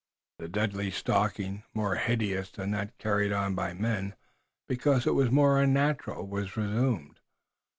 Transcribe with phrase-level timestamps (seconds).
[0.39, 4.15] The deadly stalking, more hideous than that carried on by men,
[4.67, 7.19] because it was more unnatural, was resumed.